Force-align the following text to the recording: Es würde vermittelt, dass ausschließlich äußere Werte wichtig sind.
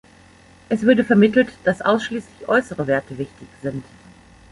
Es 0.67 0.81
würde 0.81 1.03
vermittelt, 1.03 1.49
dass 1.63 1.83
ausschließlich 1.83 2.49
äußere 2.49 2.87
Werte 2.87 3.19
wichtig 3.19 3.47
sind. 3.61 3.85